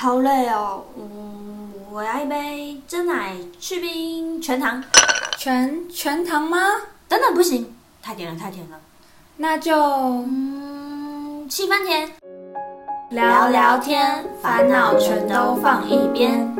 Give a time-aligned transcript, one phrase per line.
[0.00, 0.82] 好累哦。
[0.96, 4.82] 嗯，我要一杯真奶去冰全糖。
[5.36, 6.56] 全全糖吗？
[7.06, 8.80] 等等，不行，太甜了，太甜了。
[9.36, 12.10] 那就嗯，七分甜。
[13.10, 16.50] 聊聊天，烦恼全都放一边。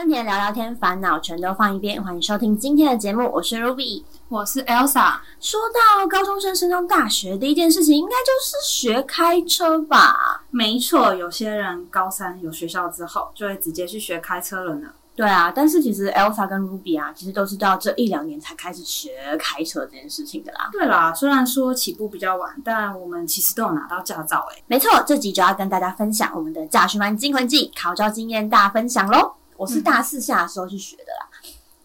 [0.00, 2.02] 七分甜聊聊天，烦恼全都放一边。
[2.02, 4.02] 欢迎收听今天的节目，我是 Ruby。
[4.30, 5.16] 我是 Elsa。
[5.38, 10.42] 说到高中生升上大学，第一件事情应该就是学开车吧？
[10.48, 14.88] 没错，有些人高三有学校之后，就会直接去学开车了呢。
[15.14, 20.70] 对啊，但是其实 Elsa 跟 Ruby 啊，其实都是到这一两年才开始学开车这件事情的啦。
[20.72, 24.64] 对啦，虽然说起步比较晚，但我们其实都有拿到驾照诶。
[24.66, 29.34] 没错，这集就要跟大家分享我们的驾训班惊魂记考照经验大分享喽。
[29.60, 31.28] 我是大四下的时候去学的啦，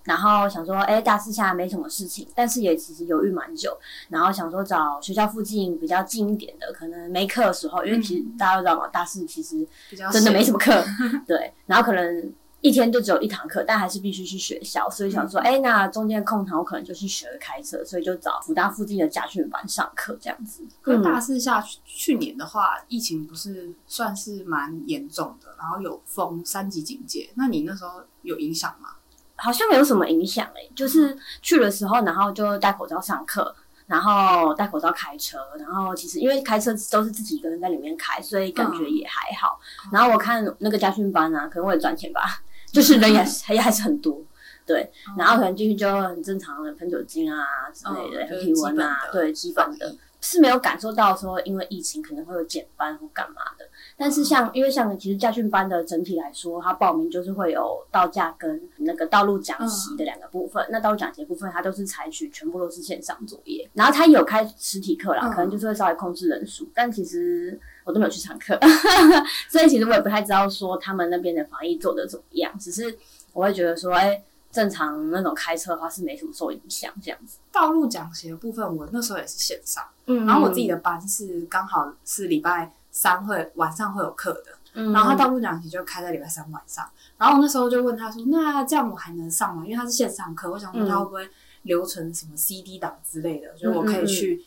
[0.05, 9.67] 然后想说，哎，大四下没什么事情，但是也其实犹豫蛮久，然后想说找学校附近比较近一点的，可能没课的时候，因为其实大家都知道嘛，大四其实
[10.09, 10.53] 真的没什。
[10.53, 10.81] 么课，
[11.27, 12.33] 对，然后可能
[12.66, 20.63] 一天就只有一堂课，但还是必须去学校，所以想说，哎、那中间空堂我可能就去学了开车，所以就找福大附近的家训班上课这样子。
[20.81, 27.30] 可大四下去去年的话，疫情不是算是蛮严重的，然后有封三级警戒。
[27.35, 28.89] 那你那时候有影响吗？
[29.35, 39.59] 好像没有什么影响诶，就是去的时候，然后就戴口罩上课，然后戴口罩开车，然后其实因为开车都是自己一个人在里面开，所以感觉也还好。
[39.91, 42.41] 然后我看那个家训班啊，可能为了赚钱吧，
[42.76, 44.22] 就是人也还也还是很多。
[44.68, 53.66] 对，然后可能进去就很正常的喷酒精啊之类的，体温啊对，基本的是没有感受到说因为疫情可能会有减班或干嘛的。
[53.96, 60.66] 但是像因为像其实驾训班的整体来说，它报名就是会有道驾跟那个道路讲习的两个部分。
[60.72, 68.59] 那道路讲习的部分，它都是采取全部都是线上作业，然后它有开实体课啦，嗯可能就是会稍微控制人数，但其实我都没有去上课，
[69.50, 72.51] 所以其实我也不太知道说他们那边的防疫做的怎么样。
[72.59, 72.97] 只是
[73.31, 77.38] 我会觉得说，哎、正常那种开车的话是没什么受影响这样子。
[77.51, 91.29] 道路讲习的部分，我那时候也是线上，嗯然后我自己的班是刚好是礼拜三会晚上会有课的，嗯然后他道路讲习就开在礼拜三晚上，然后我那时候就问他说：“那这样我还能上吗？”因为他是线上课，我想说他会不会
[91.63, 94.44] 留存什么 CD 档之类的，就是我可以去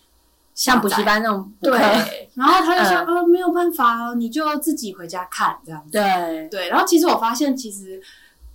[0.59, 1.05] 像补习。
[1.05, 1.71] 班那种，对，
[2.35, 8.03] 然后他就说：“嗯呃，没有办法哦，你就自己回家看这样子。”对，对，然后其实我发现，其实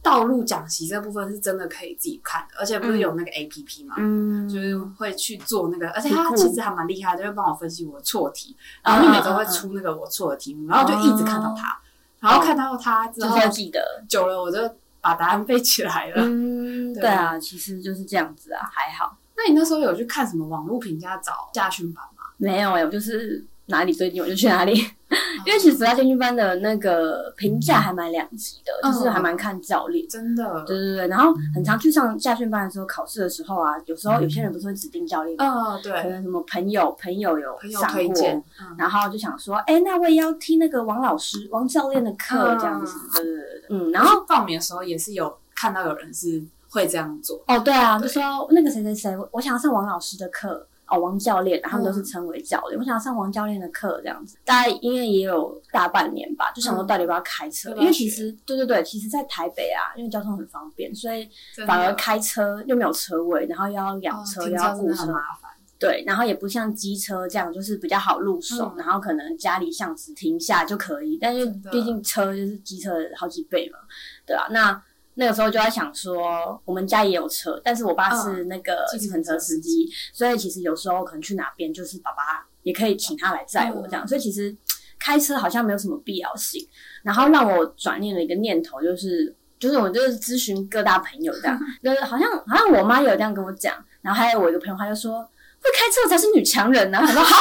[0.01, 11.79] 道路讲习这部分是真的可以自己看的，而且不是有那个 A P P 嘛，嗯，就是会去做那个，而且他其实还蛮厉害的，就会帮我分析我错题，然后你每周会出那个我错的题目，然后就一直看到他，
[12.19, 14.03] 然后看到他之后记得。
[14.09, 14.59] 久了我就
[14.99, 16.15] 把答案背起来了。
[16.17, 19.17] 嗯，对对啊，其实就是这样子啊，还好。
[19.35, 22.23] 那你那时候有去看什么网络评价找驾训班吗？
[22.38, 24.73] 没有哎、我就是哪里最近我就去哪里，
[25.45, 30.05] 因为其实福大建训班的那个评价还蛮两极的，嗯就是还蛮看教练。
[30.09, 42.97] 真的，对对对，然后很常去上驾训班的时候，考试的时候啊，有时候有些人不是会指定教练吗，嗯，对，可能什么朋友朋友有朋友上过，推荐，嗯，然后就想说，哎，那我也要听那个王老师、王教练的课嗯这样子。
[43.15, 48.07] 对对对对，嗯，然后报名的时候也是有看到有人是会这样做，哦，对啊，对。
[48.07, 50.67] 就说那个谁谁谁，我我想要上王老师的课。
[50.85, 52.03] 哦，王教练，他们都是嗯。
[52.03, 52.78] 称为教练。
[52.78, 61.28] 我想要上王教练的课，这样子，大概因为也有大半年吧，就想说到底要不要开车，因为其实对对对，其实，在台北啊，因为交通很方便，所以
[61.66, 65.50] 反而开车又没有车位，然后又要养哦车，又要雇车车真的很，麻烦。
[65.79, 68.78] 对，然后也不像机车这样，就是比较好入手，嗯。
[68.78, 73.79] 然后可能家里巷子停下就可以，但是毕竟车就是机车的好几倍嘛，
[74.28, 74.83] 对啊，那
[75.16, 84.56] 那个时候就在想说，我们家也有车，但是我爸是那个嗯计程车司机，所以其实有时候可能去哪边，就是爸爸也可以请他来载我这样，嗯所以其实
[85.00, 86.68] 开车好像没有什么必要性，
[87.03, 89.35] 然后让我转念了一个念头，就是。
[89.59, 97.36] 就是我就是咨询各大朋友这样， 就是好像好像我妈有这样跟我讲，然后还有我一个朋友他就说会开车才是女强人呢、啊，我说好，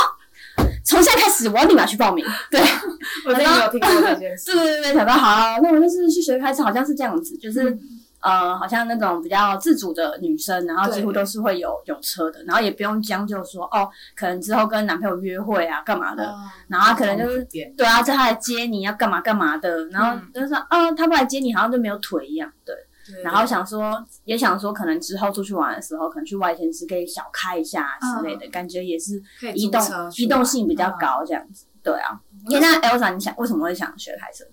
[0.92, 2.24] 从现在开始我要立马去报名。
[2.50, 2.60] 对，
[3.26, 4.52] 我真的有听过这件事。
[4.54, 7.80] 对对对对，想到好，那我就是去学开车，好像是这样子，就是、嗯。
[8.22, 16.36] 呃，好像那种比较自主的女生，然后几乎对都是会有有车的，然后也不用将就说哦，可能之后跟男朋友约会啊，干嘛的，哦
[16.68, 17.44] 然后他可能就是
[17.76, 20.30] 对啊，叫他来接你要干嘛干嘛的，然后嗯。
[20.32, 22.72] 就是说，哦，他不来接你，好像就没有腿一样，对。
[23.06, 29.22] 对然后想说，也想说，可能之后出去玩的时候，可能去外县市可以小开一下之类的，感觉也是
[29.54, 29.82] 移动
[30.16, 31.66] 移动性比较高这样子。
[31.82, 32.20] 对啊，
[32.50, 34.44] 诶那 Elsa，你想为什么会想学开车？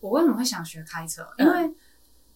[0.00, 1.22] 我为什么会想学开车？
[1.38, 1.74] 嗯因为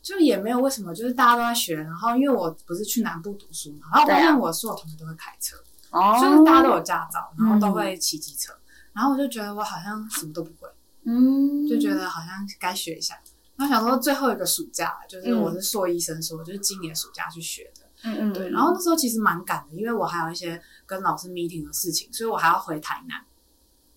[0.00, 5.56] 就也没有为什么，就是大家都在学，然后因为我不是去南部读书嘛，然后我发现我所有同学都会开车，
[5.90, 8.54] 哦，就是大家都有驾照，然后都会骑机车，
[8.92, 10.68] 然后我就觉得我好像什么都不会，
[11.04, 13.18] 嗯，就觉得好像该学一下。
[13.58, 17.82] 然后想说最后一个暑假，就是我是硕医生说，就是今年暑假去学的。
[18.04, 23.20] 嗯嗯，对，然后那时候其实蛮赶的，因为我还有一些跟老师 meeting 的事情，所以我还要回台南。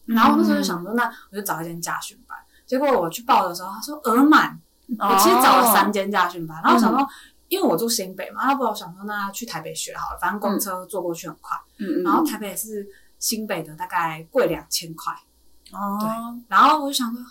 [0.05, 2.37] 然后那时候就想说，那我就找一间家训班。
[2.65, 4.59] 结果我去报的时候，他说额满。
[4.99, 7.07] 我其实找了三间家训班，然后想说，
[7.47, 11.55] 因为我住新北嘛，要不我想说，那去台北学好了，反正公车坐过去很快。
[11.77, 12.85] 嗯嗯，然后台北是
[13.17, 15.13] 新北的大概贵两千块。
[15.71, 16.09] 哦，对
[16.49, 17.21] 然后我就想说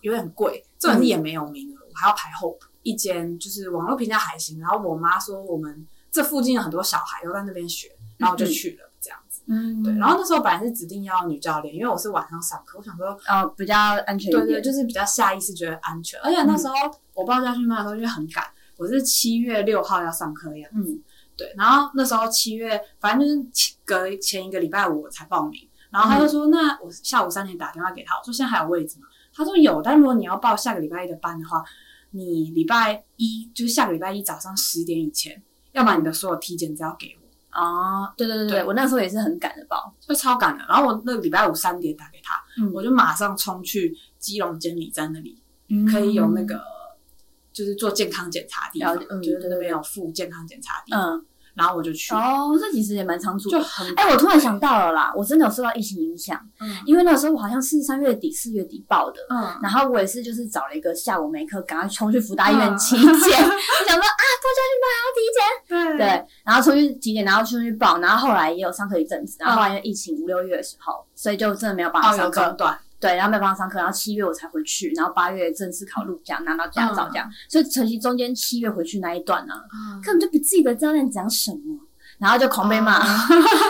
[0.00, 2.66] 有点贵，这人也没有名额，我还要排后补。
[2.82, 9.42] 一间就是网络评价还行，然后我妈说我们这附近有很多小孩都在那边学，然后我就去了这样子。
[9.48, 13.76] 嗯，对，然后那时候本来是指定要女教练，因为我是晚上上课，我想说呃比较
[14.06, 16.74] 安全一点对对，就是比较下意识觉得安全，而且那时候
[17.12, 18.42] 我报家训班的时候因为很赶，
[18.78, 20.92] 我是七月六号要上课的样子。
[20.92, 21.02] 嗯
[21.36, 29.06] 对，然后那时候七月，反正就是前隔前一个礼拜五我才报名，然后他就说，那我下午三点打电话给他，我说现在还有位置吗？
[29.34, 31.62] 他说有，但如果你要报下个礼拜一的班的话，
[32.10, 35.42] 你礼拜一就是下个礼拜一早上十点以前，
[35.72, 40.64] 要把你的所有体检资料给我，哦，对对对对，我那时候也是很赶的报，就超赶的。
[40.68, 42.72] 然后我那个礼拜五三点打给他，嗯。
[42.72, 45.86] 我就马上冲去基隆监理站那里，嗯。
[45.86, 46.60] 可以有那个
[47.52, 51.26] 就是做健康检查的地方，嗯就是那边有附健康检查的地方，嗯，
[51.60, 56.74] 然后我就去，哦，这其实也蛮仓促，就很哎、我突然想到了啦，我真的有受到疫情影响，嗯。
[56.86, 59.60] 因为那时候我好像是三月底四月底报的，嗯。
[59.62, 65.98] 然后我也是就是找了一个下午没课，赶快冲去福大医院体检， 我想说啊，报家训班还要体检，对。
[65.98, 72.56] 对，然后出去体检，然后出去报，然后后来也有上课一阵子，然后嗯后来因为疫情五六月的时候，所以就真的没有办法上课，
[73.00, 81.80] 对，然后没有办法上课，然后七月我才回去，然后八月正式考入驾拿到驾照这嗯样，所以其实中间七月回去那一段呢、嗯根本就不记得教练讲什么，
[82.18, 83.02] 然后就狂被骂， 哦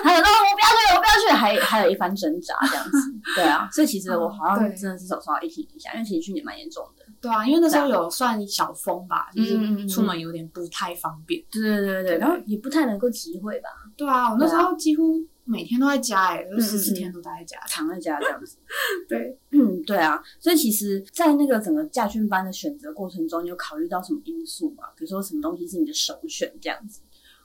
[0.03, 2.99] 还有说我不要去，我不要去，还还有一番挣扎这样子，
[3.37, 4.75] 对啊，所以其实我好像对。
[4.77, 11.41] 真的是受受到疫情影响，因为其实去年蛮严重的，对啊，因为那时候有算小风吧，就是出门有点不太方便。
[11.51, 17.59] 对对对对，然后也不太能够集会吧，对啊，我那时候几乎每天都在家，哎，十四天都待在家。
[17.69, 18.57] 躺在家这样子。
[19.09, 24.85] 对，嗯，对啊，所以其实，在那个整个驾训班的选择过程中，你有考虑到什么因素吗？
[24.97, 27.01] 比如说什么东西是你的首选这样子？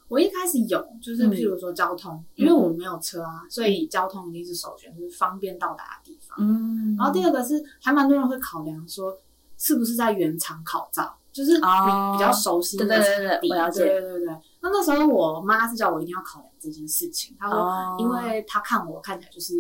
[0.07, 6.37] 我一开始有，就是嗯譬如说交通，因为我没有车啊，所以交通一定是首选，就是方便到达的地方。
[6.39, 9.17] 嗯然后第二个是，还蛮多人会考量说，
[9.57, 14.35] 是不是在原厂考照，就是比较熟悉对的对对对地我了解对对对对。
[14.65, 17.95] 那那时候我妈是叫我一定要考量这件事情，她说，哦。
[17.99, 19.53] 因为她看我看起来就是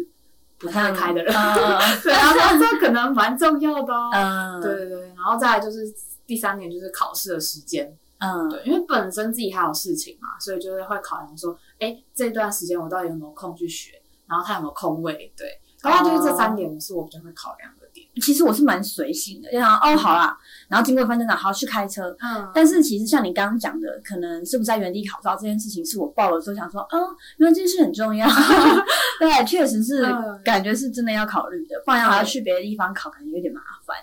[0.57, 4.09] 不太会开的人， 嗯对，然后说这可能蛮重要的哦。
[4.11, 5.93] 嗯，对对对，然后再来就是
[6.25, 17.84] 第三点就是考试的时间，嗯，对，因为本身自己还有事情嘛，所以就是会考量说，哎，这段时间我到底有没有空去学，然后他有没有空位，对，大概就是这三点是我比较会考量的点。
[18.21, 22.15] 其实我是蛮随性的，就想哦好啦，然后经过一番挣扎，好去开车。
[22.21, 28.27] 嗯但是其实像你刚刚讲的，可能是不是在原地考照这件事情，是我报了之后想说，哦，原来这件事很重要。
[29.19, 33.95] 对，确实是嗯感觉是真的要考虑的，不然还要去别的地方考，可能有点麻烦。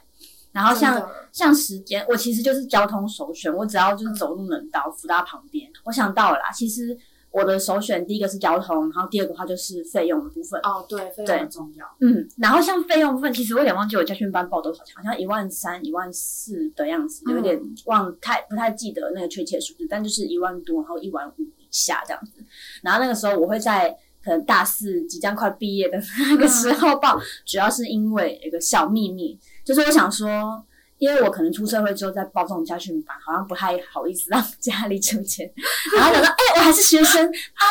[0.52, 6.50] 然后像像时间，我其实就是交通首选，我只要就是走路能到福大旁边，我想到了啦。
[6.54, 6.94] 其实
[7.32, 10.60] 我的首选第一个是交通，然后第二个话就是费用的部分。
[10.62, 11.86] 哦，对，非对常重要。
[12.00, 22.44] 嗯，然后像费用部分，其实我有点忘记我家训班报多少钱，好像一万三、一万四的样子，有点忘太不太记得那个确切数字，但就是一万多，然后一万五以下这样子。
[22.82, 23.90] 然后那个时候我会在
[24.22, 30.64] 可能大四即将快毕业的那个时候报，主要是因为有一个小秘密，就是我想说。
[31.02, 35.52] 因为我可能出社会之后再报这种家训班，好像不太好意思让家里出钱，
[35.96, 37.66] 然后想说，哎、我还是学生啊，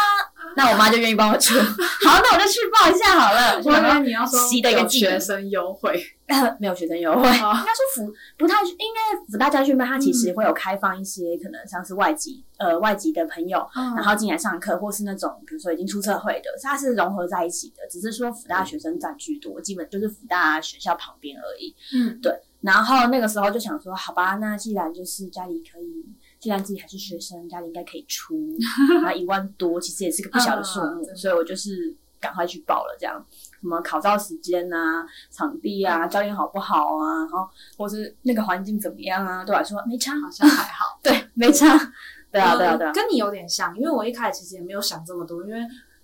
[0.58, 3.56] 那我妈就愿意帮我出，好，那我就去报一下好了。
[3.56, 6.04] 我以就想说为你要说有学生优惠，
[6.60, 13.96] 没有学生优惠，应该说辅不太应该辅大家训班，它其实会有开放一些可能像是外籍呃外籍的朋友，嗯。
[13.96, 21.74] 然后进来上课，或是那种比如说已经出社会的，它是融合在一起的，只是说辅大学生占居多，基本就是辅大学校旁边而已。
[21.96, 22.20] 嗯，
[22.62, 26.06] 然后那个时候就想说，好吧，那既然就是家里可以，
[26.40, 28.36] 既然自己还是学生，家里应该可以出，
[29.02, 33.24] 那一万多其实也是个不小的数目，嗯所以我就是赶快去报了，这样
[33.60, 41.00] 什么考照时间啊、场地啊、嗯教练好不好啊，然后或是那个环境怎么样啊，对我来说没差，好像还好。
[41.02, 41.68] 对，没差，
[42.32, 42.90] 对啊，对啊，对啊。
[42.90, 45.60] 呃，跟你有点像，因为我一开始其实也没有想这么多，因为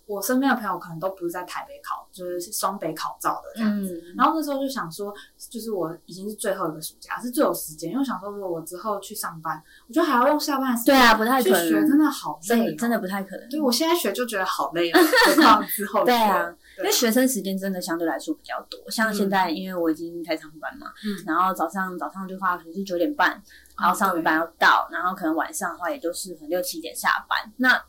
[0.07, 4.03] 我身边的朋友可能都不是在台北考，就是双北考照的这样子。
[4.05, 5.13] 嗯，然后那时候就想说，
[5.49, 12.97] 就是我已经是最后一个暑假，是最有时间，因为我想说，如果我之后去上班，我觉得还要用下班的时间对啊，不太去可学，真，的好累、哦，真的。
[12.97, 13.47] 不太可能。
[13.47, 16.49] 对我现在学就觉得好累了， 何况之后学对啊，
[16.79, 23.39] 因为学生时间真的相对来说比较多，像现在因为我已经开上班嘛，嗯然后早上早上的话可能是九点半，
[23.79, 27.79] 然后上对班要到，然后可能晚上的话也就是可能六七点下班，那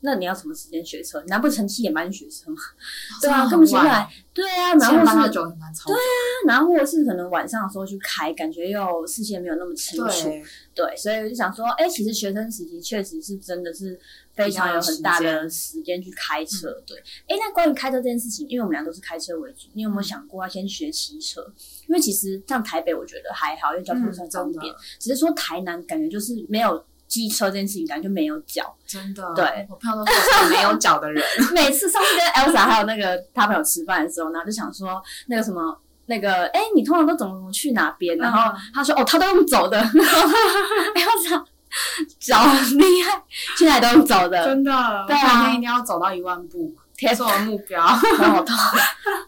[0.00, 1.20] 那你要什么时间学车？
[1.20, 2.56] 你难不成七点半去学车吗？
[3.20, 4.08] 对啊，根本起不来。
[4.32, 5.96] 对啊，然后是对
[6.46, 10.28] 然后或是可能晚上的时候去开，感觉又视线没有那么清楚。
[10.28, 10.42] 对，
[10.74, 13.98] 对，所以我就想说，哎、其实学生时期确实是真的是
[14.32, 16.70] 非常有很大的时间去开车。
[16.86, 21.42] 对，哎、那关于开车这件事情，因为我们俩都是开车为主，你有没有想过要先学骑车？
[21.88, 24.74] 因为其实像台北，我觉得还好，因为交通算方便。
[24.98, 28.74] 只是说台南感觉就是没有机车这件事情，感觉就没有脚。
[28.86, 35.78] 真的，对我朋友都说我是没有脚的人， 每次上次跟 Elsa 还有那个他朋友吃饭的时候，然后就想说那个什么。
[36.06, 38.18] 那个，哎、你通常都怎么怎么去哪边？
[38.18, 39.78] 然后他说，哦，他都用走的。
[39.78, 40.28] 然后
[40.92, 41.44] Elsa
[42.18, 43.22] 脚很厉害，
[43.56, 44.72] 去哪里都用走的，真的，
[45.06, 47.80] 对啊我每天一定要走到一万步，天是我的目标。
[47.86, 48.56] 很好痛。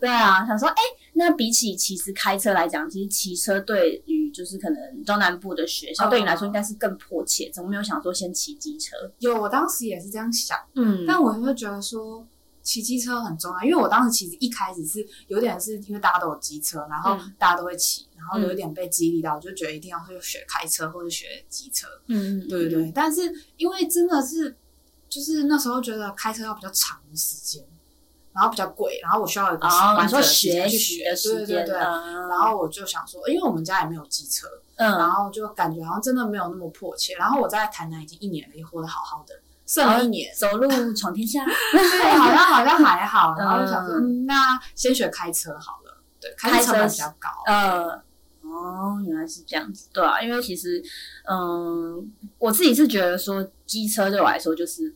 [0.01, 0.75] 对啊，想说，哎、
[1.14, 7.50] 那比起其实开车来讲，其实骑车对于就是可能中南部的学校，嗯对你来说应该是更迫切。
[7.52, 8.97] 怎么没有想说先骑机车？
[9.19, 12.26] 有，我当时也是这样想，嗯但我会觉得说。
[12.64, 21.88] 骑机车很重要，因为我当时其实一开始是有点是因为大家都有机车，然后嗯大家都会骑，然后有一点被激励到，我就觉得一定要去学开车或者学机车。
[22.07, 23.23] 嗯，对对对，但是
[23.57, 24.57] 因为真的是，
[25.09, 27.64] 就是那时候觉得开车要比较长的时间，
[28.35, 31.79] 然后比较贵，然后我需要有一个哦，你说完整的时间学去学，时间，对对对。
[31.81, 34.47] 嗯然后我就想说，因为我们家也没有机车，
[34.77, 37.15] 嗯然嗯，后就感觉好像真的没有那么迫切。
[37.17, 39.35] 然后我在台南已经一年了，也活得好好的，
[39.67, 43.37] 剩了一年，走路闯天下， 对，好像好像还好。
[43.39, 48.03] 然后就想说，嗯嗯，那先学开车好了，对，开车比较高，呃，
[48.41, 50.83] 哦，原来是这样子，对啊，因为其实，
[51.29, 54.95] 嗯，我自己是觉得说，机车对我来说就是。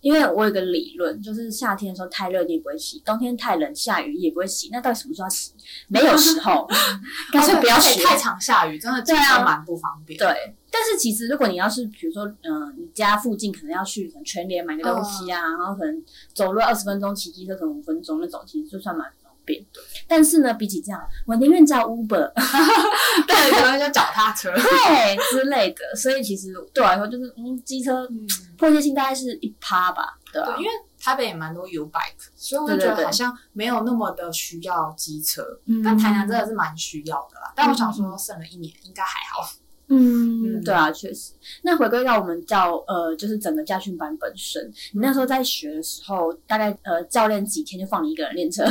[0.00, 5.52] 因为我有个理论，就是夏天的时候太热你也不会洗，冬天太冷下雨也不会洗，那到底什么时候要洗？
[5.88, 6.66] 没有时候，
[7.32, 7.90] 干脆不要学。
[7.90, 10.18] 而且太常下雨，真的机对啊蛮不方便。
[10.18, 16.02] 对，但是其实如果你要是比如说，嗯、你家附近可能要去可能全联买个东西啊，然后可能
[16.32, 19.17] 走路二十分钟，骑机车可能五分钟那种，其实就算蛮方
[19.48, 19.64] 便。
[20.06, 22.32] 但是呢，比起这样，我宁愿叫 Uber，
[23.26, 24.52] 对，可能叫脚踏车。
[24.52, 25.96] 对之类的。
[25.96, 28.26] 所以其实对我来说，就是嗯，机车嗯，
[28.58, 35.42] 迫切性大概是一趴吧，对吧、对，因为台北也蛮多 U bike，所以我觉得好像没有那么的需要机车。
[35.66, 37.52] 嗯但台南真的是蛮需要的啦。
[37.56, 39.50] 但我想说，剩了一年应该还好。
[39.90, 41.32] 嗯，嗯对啊，确实。
[41.62, 44.62] 那回归到我们教呃，就是整个驾训班本身，
[44.92, 48.64] 你那时候在学的时候，大概呃教练几天就放你一个人练车？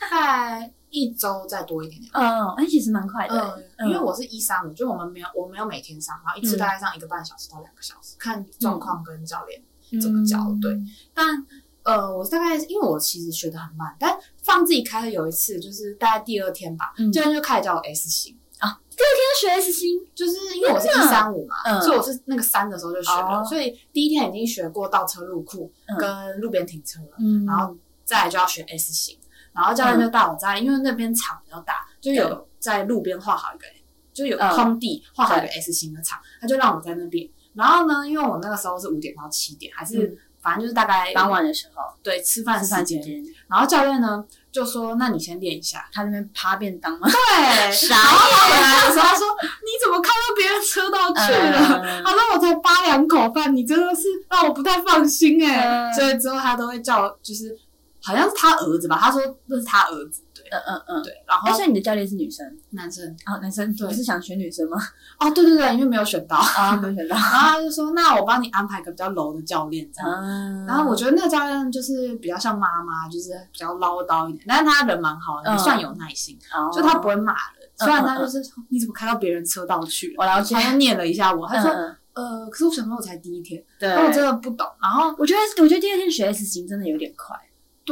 [0.00, 2.10] 大概一周再多一点点。
[2.14, 3.62] 嗯，那，其实蛮快的。
[3.76, 9.62] 嗯，因为我是一三五，就我们没有我没有每天上，然后一次大概上一个半小时到两个小时，看状况跟教练。
[10.00, 10.72] 怎么教对。
[10.72, 11.46] 嗯但
[11.82, 17.10] 呃，我大概因为我其实学的很慢，但放自己开的有一次，就是大概第二天吧，嗯。
[17.10, 21.80] 教练就开始教我 S 型，第二天学 S 型，就是因为我是一三五嘛，嗯。
[21.80, 23.44] 所以我是那个三的时候就学了，哦。
[23.44, 25.96] 所以第一天已经学过倒车入库嗯。
[25.96, 27.46] 跟路边停车了，嗯。
[27.46, 29.18] 然后再来就要学 S 型，
[29.60, 33.66] 然后教练就带我在，因为那边场比较大，就有在路边画好一个，
[34.14, 37.28] 就有嗯空地画好一个 S 型的场，他就让我在那边。
[37.54, 42.98] 然后呢，因为我那个时候是五点到七点，还是、嗯反正就是大概傍晚的时候，对吃饭吃时间。
[43.02, 45.86] 饭然后教练呢就说：“那你先练一下。
[45.92, 47.06] 他那边趴便当吗？
[47.06, 47.12] 对，
[47.70, 49.26] 傻然后他回来的时候，他说
[49.60, 57.54] ：“你怎么开到别人车道去了？”嗯他说：“我才扒两口饭，你真的是让我不太放心哎、嗯所以之后他都会叫，就是
[58.02, 60.44] 好像是他儿子吧，他说那是他儿子，对。
[60.50, 61.02] 嗯嗯嗯。
[61.02, 62.44] 对，然哎，后所以你的教练是女生？
[62.70, 63.06] 男生。
[63.26, 63.86] 哦，男生，对。
[63.88, 64.76] 你是想选女生吗？
[65.20, 67.14] 哦，对对对，因为没有选到，啊，没有选到。
[67.16, 70.64] 然后他就说：“那我帮你安排个比较柔的教练这样。”啊。
[70.66, 75.52] 然后我觉得那个教练就是比较像妈妈，就是比较唠叨一点，但是他人蛮好的，嗯。
[75.52, 76.70] 也算有耐心，哦。
[76.72, 77.40] 就他不会骂人。
[77.56, 81.70] 嗯虽然他就是说你怎么开到别人车道去了，我了解，他就念了一下我，他说
[82.12, 84.66] 呃，可是我想说我才第一天，对，我真的不懂。
[84.82, 87.34] 然后我觉得，我觉得第二天学 S 型真的有点快，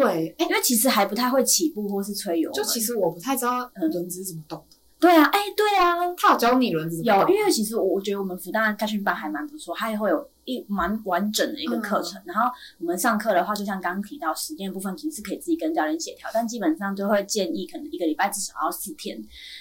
[0.00, 2.54] 对，哎，因为其实还不太会起步或是吹油门。
[2.54, 4.76] 就其实我不太知道嗯轮子是怎么动的。
[5.00, 7.34] 对啊，哎，对啊，他有教你轮子怎么有，动？
[7.34, 12.20] 因为其实我我觉得我们福大驾训班还蛮不错，它也会有一蛮完整的一个课程。
[12.24, 12.50] 然后
[12.80, 19.16] 我们上课的话，就像刚刚提到时间部分，其实是可以自己跟教练协调，但基本上就会建议可能一个礼拜至少要四天，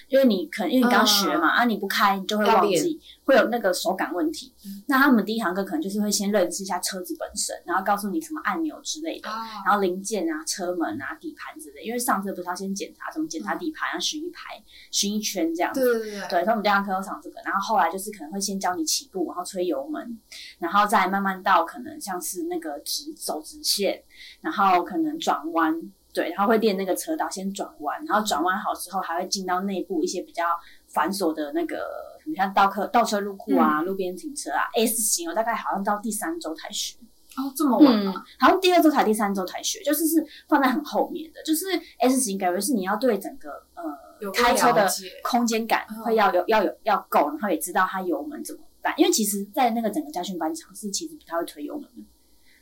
[0.08, 4.51] 因为你可能因为你刚学嘛，啊你不开你就会忘记，会有那个手感问题。
[4.65, 11.84] 嗯那他们第一堂课可能就是会先认识一下车子本身，然后告诉你什么按钮之类的，啊，然后零件啊、车门啊、底盘之类。
[11.84, 15.81] 因为上车不是要先检查，什么检查底盘，啊巡一排、巡一圈这样子。
[15.81, 20.17] 对对对对，对，所以我们第二堂课要上这个，然后后来就是可能会先教你起步，然后吹油门，
[20.57, 24.01] 然后再慢慢到可能像是那个直走直线，
[24.39, 25.74] 然后可能转弯，
[26.13, 30.46] 对，然后会练那个车道先转弯，然后转弯好之后还会进到内部一些比较
[30.88, 31.77] 繁琐的那个，
[32.24, 36.98] 什么像倒客倒车入库啊、路边停车啊，S 型，我大概好像到第三周才学。
[37.38, 41.65] 哦，这么晚嗯吗？，好像第二周才第三周才学，就是是放在很后面的，就是
[42.00, 43.84] S 型感觉是你要对整个呃
[44.20, 45.08] 有开车的解。
[45.24, 46.01] 空间感嗯。
[46.03, 52.03] 会要有要有要够，然后也知道它油门怎么办，因为其实，在那个整个家训班场是其实不太会推油门的，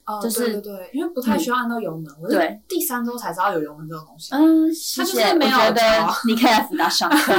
[0.05, 4.33] 哦，就是对对对，因为不太需要按到油门，我是对第三周才知道有油门这种东西。
[4.35, 5.81] 嗯，他就是谢谢没有得
[6.27, 7.33] 你可以来辅导上课，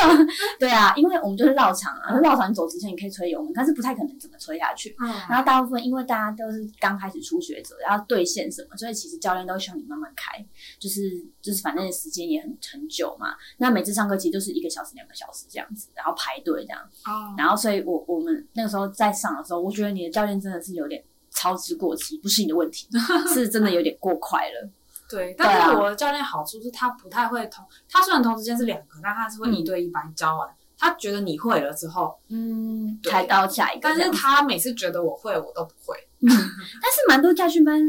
[0.60, 10.38] 对啊，因为我们就是绕场啊，绕场你走之前你可以吹油门，但是不太可能怎么吹下去，嗯，然后大部分因为大家都是刚开始初学者，要兑现什么，所以其实教练都会希望你慢慢开，
[10.78, 11.10] 就是
[11.42, 13.34] 就是反正时间也很很久嘛。
[13.58, 16.80] 那每次上课其实就是一个小时、两个小时这样子，然后排队这样。
[17.06, 21.02] 哦，然后所以我我们那个时候在上的时候，我觉得你的教练真的是有点
[21.36, 22.88] 操之过急，不是你的问题，
[23.32, 24.68] 是真的有点过快了。
[25.08, 30.48] 对，但是我的教练好处是他不太会同，他虽然同时间是两个，但他是会一对一把你教完。
[30.78, 35.96] 他觉得你会了之后，嗯，对开到下一个但是他每次觉得我会，我都不会。
[36.20, 37.80] 但是蛮多家训班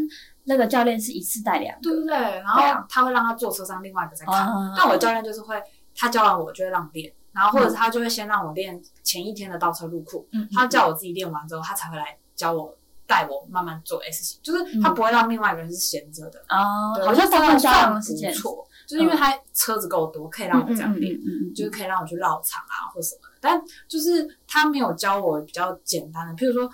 [0.46, 5.62] 那个教练是一次带两个，对不对，然后他会让他坐车上另外一个再看哦，但我教练就是会，
[5.96, 12.74] 他教完我就会让我练，然后或者是他就会先让我练前一天的倒车入库，嗯，他叫我自己练完之后，他才会来教我
[13.08, 16.40] 带我慢慢做 S 型，就是嗯他不会让另外一个人是闲着的。
[16.50, 17.54] 哦，对好像算练
[18.02, 21.16] 是这样不，错，就是因为他车子够多，可以让我这样练。
[21.16, 23.38] 嗯嗯嗯，就是可以让我去绕场啊，或什么的。
[23.40, 26.70] 但就是他没有教我比较简单的，譬如说，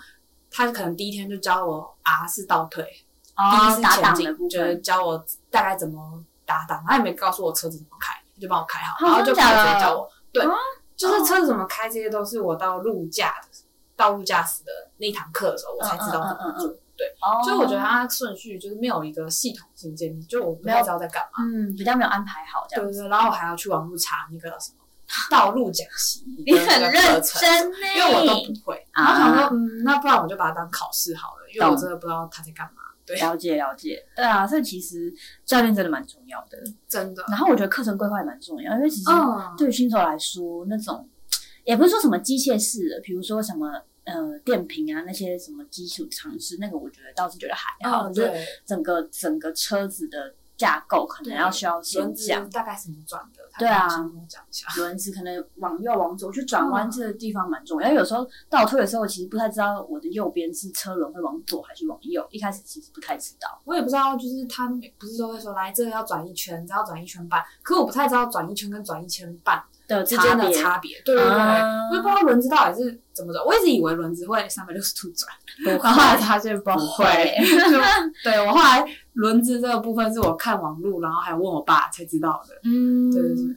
[0.50, 2.84] 他可能第一天就教我 R 是倒退，
[3.36, 10.10] 哦，第一打是前进，就是，教我大概怎么打档，他也没告诉我车子怎么开，他就帮我开好，哦然后就直接教我。
[10.32, 10.52] 对哦，
[10.96, 13.48] 就是车子怎么开，这些都是我到路驾的
[13.96, 16.68] 道路驾驶的那一堂课的时候，我才知道怎么做。
[16.96, 21.44] 对，哦所以我觉得它顺序就是没有一个系统性建立，就我不太知道在干嘛。
[21.44, 22.86] 嗯比较没有安排好这样。
[22.86, 24.78] 对对对，然后我还要去网络查那个什么
[25.28, 28.86] 道路讲习 你很认真呢，因为我都不会。
[28.94, 32.82] 然后想说，嗯，那不然我就把它当考试好了，因为我真的不知道他在干嘛。
[33.06, 35.12] 对，了解了解，对啊，所以其实
[35.44, 36.56] 教练真的蛮重要的。
[36.88, 37.22] 真的。
[37.28, 41.06] 然后我觉得课程规划也蛮重要，因为其实嗯，对于新手来说，那种
[41.64, 52.48] 也不是说什么机械式的，比如说什么呃电瓶啊那些什么基础常识，那个我觉得倒是觉得还好，嗯，就是对，整个整个车子的架构可能要需要先讲。
[52.50, 53.42] 大概怎么转的？
[53.58, 54.66] 对啊可以先跟我讲一下。
[54.76, 57.88] 轮子可能往右往左去转弯，嗯这个地方蛮重要。
[57.88, 63.60] 因为有时候倒退的时候，我其实不太知道我的右边是车轮会往左还是往右，一开始其实不太知道。
[63.64, 71.00] 我也不知道，就是他们不是都会说来这个要转一圈，然后转一圈半，可我不太知道转一圈跟转一圈半的之间的别差别。
[71.04, 75.30] 对对对，啊我也不知道轮子到底是怎么走，我一直以为轮子会三百六十度转，
[75.64, 77.04] 不然后后来发现不不会。
[77.04, 77.34] 会，
[77.70, 77.78] 就
[78.22, 82.54] 对我后来轮子这个部分是我看网路，然后还问我爸才知道的。
[82.64, 83.56] 嗯，对对对，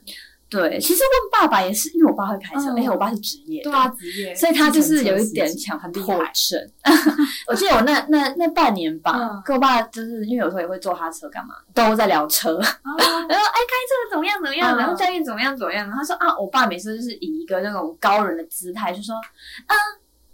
[0.50, 5.78] 对，其实问爸爸也是，因为我爸会开车，嗯而且我爸是职业的，对啊，职业，所以他就是有一点强。
[5.92, 6.70] 迫症。
[7.46, 12.64] 我记得我那那那半年吧，嗯跟我爸就是因为有时候也会坐他车干嘛，都在聊车，啊
[13.28, 19.14] 然后哎开车怎么样怎么样，嗯然后教练怎么样怎么样，然后他说啊，我爸每次就是以一个那种高人的姿态，就说
[19.66, 19.74] 啊。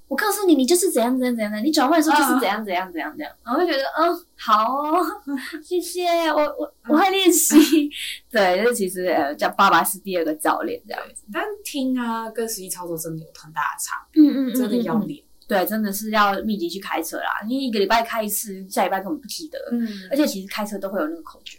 [0.06, 5.04] 我告诉你，你就是怎样怎样怎样的，你转换的时候就是怎样怎样怎样怎样，然后我就觉得，嗯，好哦，
[5.64, 7.56] 谢谢，我我我会练习。
[8.30, 11.24] 对，就是其实呃，叫爸爸是第二个教练这样子。
[11.32, 15.24] 但听啊跟实际操作真的有很大的差，嗯嗯真的要练。
[15.46, 17.42] 对，真的是要密集去开车啦。
[17.46, 19.58] 你一个礼拜开一次，下礼拜根本不记得。
[19.72, 21.58] 嗯而且其实开车都会有那个口诀，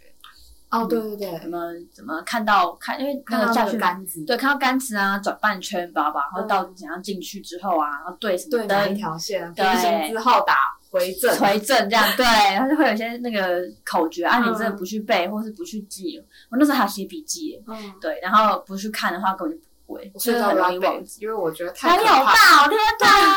[0.68, 8.96] 哦，对对对怎，么怎么看到看，因为那看到那个驾训个杆子，对，看到杆子啊，转半圈，叭叭，然后到嗯怎样进去之后啊，然后对什么对哪一灯。
[8.96, 10.56] 条线，对平行之后打
[10.90, 22.64] 回正，回正这样，对，然后就会有一些那个口诀啊，你真的嗯不去背，或是不去记，我那时候还有写笔记耶，嗯，对，然后不去看的话，根本就不会，我所以很容易忘记。，因为我觉得太可怕。
[22.64, 23.36] 道，天哪！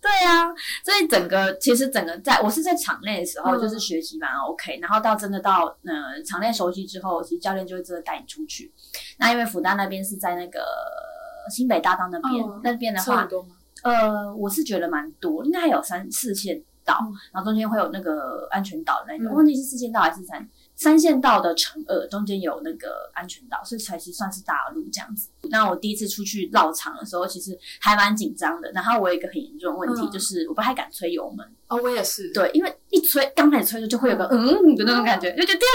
[0.00, 0.46] 对啊，
[0.84, 8.72] 所以整个其实整个在我是在场内的时候，嗯就是学习蛮 OK，、然后到真的到呃场内熟悉之后，其实教练就会真的带你出去。
[9.18, 10.60] 那因为福大那边是在那个
[11.50, 13.28] 新北大道那边，嗯那边的话？
[13.82, 25.28] 呃，我是觉得蛮多，应该还有三四线道，嗯然后中间会有那个安全岛的那个，嗯我忘记是四线道还是三三线道的乘二，中间有那个安全岛，所以才是算是大路这样子。
[25.50, 28.70] 那我第一次出去绕场的时候，其实还蛮紧张的。
[28.70, 30.10] 然后我有一个很严重的问题，嗯。
[30.12, 35.68] 就是我不太敢吹油门，哦，我也是，对，因为一吹刚开始吹的就会有个嗯的那种感觉，就觉得天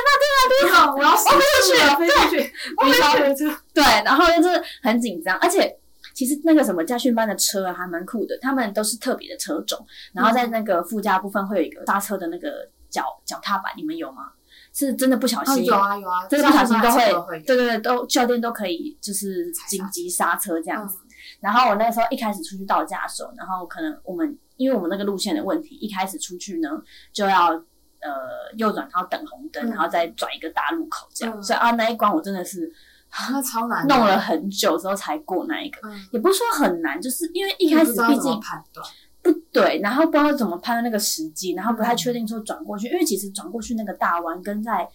[0.63, 5.77] 你好，我要飞出去了，飞出去，我要飞出去，对，然后就是很紧张，而且
[6.13, 14.31] 其实那个什么驾训班的车啊，还蛮酷的，他们都是特别的车种，然后在那个副驾部分会有一个刹车的那个脚脚踏板，你们有吗？
[14.73, 20.97] 是真的不小哦，心，有啊有啊，真的不小心都会会，对对对，都教练都可以就是紧急刹车这样子。
[21.03, 21.09] 嗯。
[21.39, 26.69] 然后我那时候一开始出去到驾的时候，然后可能我们因为我们那个路线的问题，一开始出去呢
[27.11, 29.69] 就要呃右转，然后等红灯，嗯。
[29.69, 31.37] 然后再转一个大路口这样。
[31.37, 31.43] 嗯。
[31.43, 32.73] 所以啊那一关我真的是
[33.09, 38.83] 啊超难，弄了很久之后才过那一个，嗯，也不是说很难，就是因为一开始毕竟判断，
[39.23, 44.87] 不对，然后不知道怎么判断那个时机，然后不太嗯确定说转过去，因为其实转过去那个大弯跟在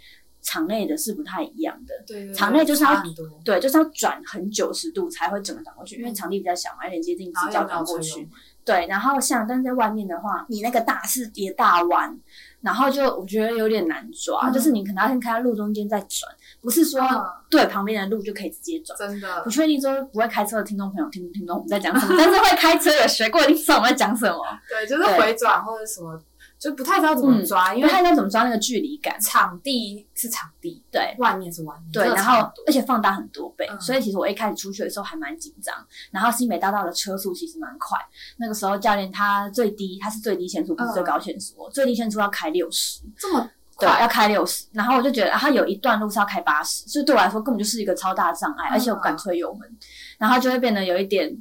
[0.43, 1.95] 场内的是不太一样的。
[2.07, 3.03] 对对，场内就是要
[3.45, 8.29] 对，就是要转很九十度才会整个转过去，因为场地比较小嘛，有点接近直角转过去？
[8.65, 12.19] 对，然后像但是在外面的话，你那个大是叠大弯，
[12.61, 18.99] 然后就我觉得有点难抓，嗯就是你可能要先开到路中间再转，不是说嗯对旁边的路就可以直接转。
[18.99, 24.37] 真的不，确定说不会开车的听众朋友听不听懂我们在讲什么，但是会开车有学过，一定知道我们在讲什么。
[24.69, 26.21] 对，就是回转或者什么，
[26.59, 29.17] 就不太知道怎么抓，因为因为看要怎么抓那个距离感。
[29.21, 35.75] 场地是场地，对外面是外面，对，这个然后很多而且放大很多倍，嗯所以其实我一开始出去的时候还蛮紧张。
[36.11, 37.99] 然后新北大道的车速其实蛮快，
[38.39, 44.65] 那个时候教练他最低他是最低限速，不是最高限速哦，最低限速要开六十，这么对，快，要开六十。
[44.73, 49.77] 然后我就觉得啊，他有一段路是要开八十，所以对我来说根本就是一个超大的障碍，嗯而且我不敢推油门，
[50.19, 51.37] 然后就会变得有一点，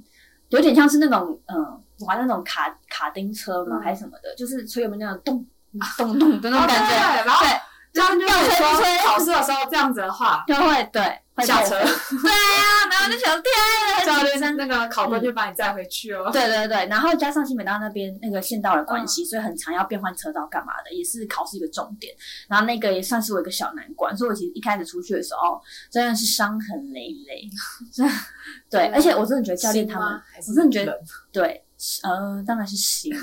[0.49, 3.81] 有点像是那种嗯玩那种卡卡丁车嘛、嗯。
[3.81, 5.47] 还是什么的，就是吹油门那种咚
[5.97, 7.59] 咚咚的那种感觉，然后对，
[7.93, 13.43] 这样就可以要吹吹说考试的时候这样子的话，就会对会下车，对啊、然后就想天
[13.95, 16.31] 啊， 教练那个考官就把你载回去哦。
[16.31, 22.11] 对对对，然后加上新北道那边那个县道的关系，所以很常要变换车道干嘛的，也是考试一个重点。
[22.47, 27.47] 然后那个也算是我一个小难关，所以我其实一开始出去的时候真的是伤痕累累。
[28.67, 30.99] 对，而且我真的觉得教练他们，我真的觉得
[31.31, 31.63] 对，
[32.03, 33.13] 呃，当然是行。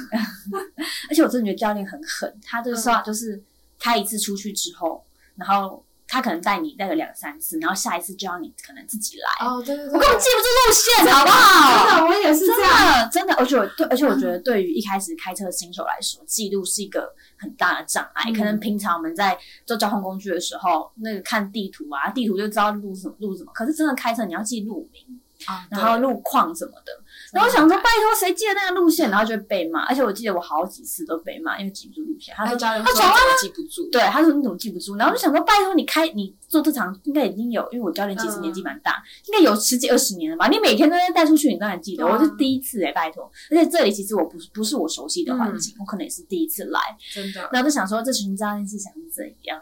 [1.10, 3.42] 而且我真的觉得教练很狠，他就是说就是
[3.78, 5.04] 开一次出去之后，
[5.36, 9.46] 然后他可能带你带个两三次，然后下一次就要你可能自己来。
[9.46, 11.88] 哦，对对对，我根本记不住路线，好不好？
[11.88, 13.02] 真的，我也是真这样。
[13.02, 18.30] 的，真的，而且我对，而且我觉得对于一开始开车的新手来说，记录是一个很大的障碍。
[18.30, 19.36] 嗯可能平常我们在
[19.66, 23.50] 做交通工具的时候，那个看地图啊，地图就知道路什么路什么。
[23.52, 26.92] 可是真的开车，你要记路名，啊然后路况什么的。
[27.34, 29.84] 然后我想说，拜托谁记得那个路线，然后就被骂。
[29.86, 32.32] 而且我记得我好几次都被骂，因为记不住路线。
[32.36, 34.96] 他说他教练他转弯说怎么记不住，对，他说你怎么记不住？
[34.96, 40.46] 然后我就想说，拜托你开你做这场应该已经有，因为我教练其实年纪蛮大，应该有十几二十年了吧？
[40.46, 42.06] 你每天都在带出去，你当然记得。
[42.06, 46.80] 我是第一次哎、拜托，而且这里其实我不是不是我熟悉的环境，我可能也是第一次来，
[47.12, 49.60] 真的，然后就想说这群教练是想怎样？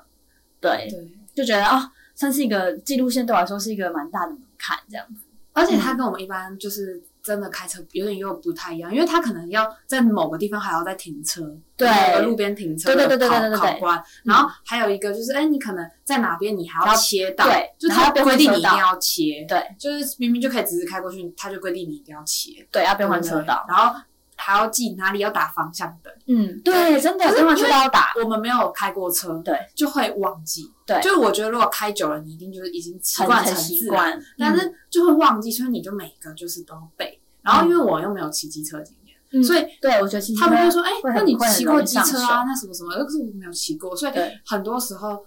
[0.61, 1.08] 对，对。
[1.35, 5.22] 就觉得啊、算是一个记录线对我来说是一个蛮大的门槛，这样子。
[5.54, 11.42] 而且他跟我们一般就是真的开车有点又不太一样，因为他可能要在某个地方还要再停车，
[11.76, 11.88] 对。
[12.22, 13.28] 路边停车对对对
[14.24, 19.62] 然后还有一个就是，哎，你可能在哪边你还要切到，对就他规定你一定要切，对。
[19.78, 23.64] 就是明明就可以直直开过去，他就规定你一定要切，对，要变换车道。
[23.68, 23.98] 然后
[24.42, 26.12] 还要记哪里要打方向灯。
[26.26, 28.12] 嗯，对，真的可是变换车道要打。
[28.22, 30.70] 我们没有开过车，对，就会忘记。
[30.85, 37.20] 对就是我觉得如果开久了，你一定就是已经习很惯成很习，惯，但嗯是就会忘记，所以你就每个就是都背。
[37.40, 42.42] 然后因为我又没有骑机车经验，嗯所以对我觉得他们会说：“哎、那你骑过机车啊？
[42.44, 44.12] 那什么什么？”可是我没有骑过，所以
[44.44, 45.24] 很多时候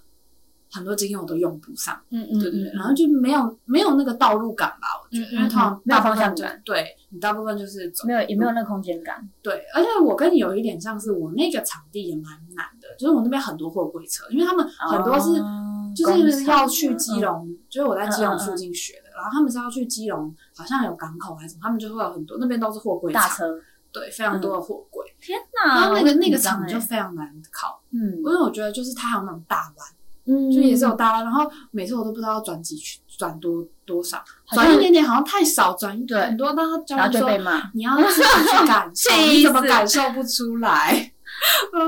[0.76, 2.00] 很多经验我都用不上。
[2.10, 4.88] 嗯嗯对对对，嗯然后就没有没有那个道路感吧？
[5.02, 9.28] 我觉得，因为通常嗯没有大方向转对你大部分就是走没有也没有那个空间感。
[9.42, 23.58] 对，而且我跟你有一点像是，我那个场地也蛮难的，就是我那边很多货柜车，因为他们很多是、哦就是要去基隆，就是我在基隆附近学的，然后他们是要去基隆，好像有港口还是什么，他们就会有很多那边都是货柜，大车，
[23.94, 25.88] 对，非常多的货柜，天然！
[25.88, 28.18] 后那个那个场就欸非常难考，嗯。
[28.18, 29.88] 因为我觉得就是它还有那种大弯，
[30.28, 37.72] 嗯就也是有大弯，然后每次我都不知道要转几圈，转多多少，转一点点好像太少，转一对很多，但他教然后练说就被骂。
[37.74, 41.12] 你要自己去感受， 你怎么感受不出来？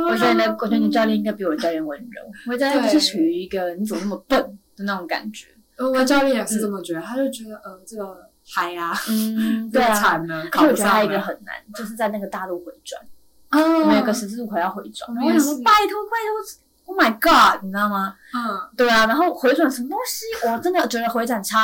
[0.09, 2.21] 我觉得呢，我觉得你教练应该比我的教练温柔。
[2.47, 4.39] 我的教练就是属于一个你怎么那么笨
[4.75, 5.47] 的那种感觉。
[5.77, 9.93] 呃我教练也是这么觉得，他就觉得呃这个嗨呀，嗯，这 对啊。
[9.93, 11.19] 个惨了，考不我觉得还有一个。
[11.21, 13.01] 很难，就是在那个大陆回转，
[13.49, 16.43] 啊我们有个十字路口要回转，我想说拜托拜托
[16.87, 18.15] ，Oh my God，你知道吗？
[18.33, 21.55] 嗯，对啊，然后回转什么东西，我真的觉得回转超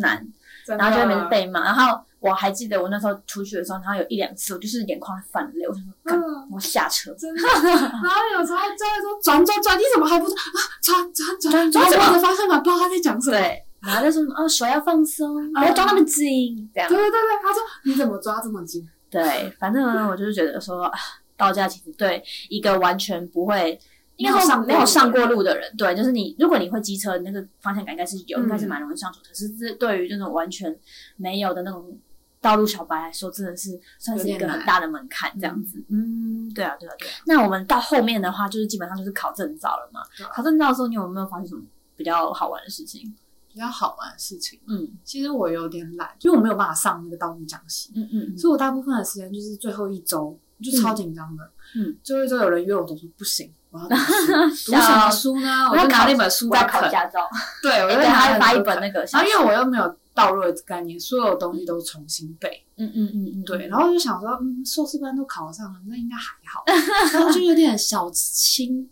[0.00, 0.26] 难，
[0.66, 1.62] 然后就会每次背嘛。
[1.62, 7.12] 然后我还记得我那时候出去的时候，然后有一两次我就是眼眶泛泪，我想说，我下车。
[7.14, 7.42] 真的。
[7.42, 10.58] 然后有时候教练说转转转，你怎么还不转啊？
[10.82, 13.36] 转转转，转什么的方向盘不知道他在讲什么。
[13.36, 16.96] 对，然后就说啊，手要放松，不要抓那么紧，这样对。
[16.96, 18.88] 对对对，他说你怎么抓这么紧？
[19.10, 20.98] 对，反正呢，我就是觉得说，啊
[21.36, 23.78] 道家其实对一个完全不会，
[24.22, 29.20] 应该说没有上过没有上过路的人对，就是你，如果你会机车，那个方向感应该是有，嗯应该是蛮容易上手。
[29.26, 30.76] 可是这对于那种完全
[31.16, 31.98] 没有的那种
[32.40, 35.82] 道路小白来说，真的是算是一个很大的门槛，这样子。
[35.88, 37.12] 嗯，对啊，对啊，对啊。
[37.26, 40.00] 那我们到后面的话，就是基本上就是考证照了嘛。
[40.24, 41.62] 啊考证照的时候，你有没有发现什么
[41.96, 43.12] 比较好玩的事情？
[43.52, 44.58] 比较好玩的事情。
[44.66, 51.50] 嗯其实我有点懒，因为我没有办法上那个道路讲习，嗯嗯所以我大部分的时间就是最后一周，就超紧张的。
[51.76, 54.72] 嗯，最后一周有人约我，都说不行，我要读书。
[54.72, 55.68] 读 什么书呢？
[55.72, 56.86] 我就拿那本书我要考。
[56.88, 57.28] 驾照，
[57.62, 62.64] 对，我就对，拿一那书啃本那个小然后，因为我又没有道路的概念，所有东西都重新背。
[62.76, 66.64] 嗯嗯嗯嗯，对，然后就想说，嗯，硕士班都考上了，那应该还好，
[67.12, 68.88] 然后就有点小轻